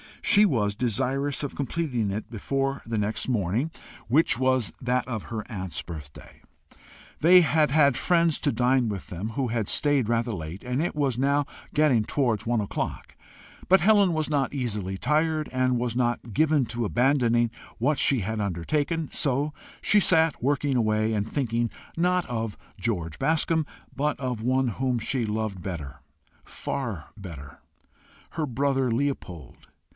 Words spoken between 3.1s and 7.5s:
morning, which was that of her aunt's birthday. They